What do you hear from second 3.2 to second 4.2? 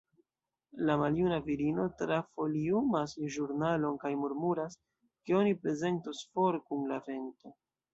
ĵurnalojn kaj